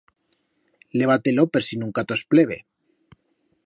[1.01, 2.63] Leva-te-lo per si nunca tos pleve.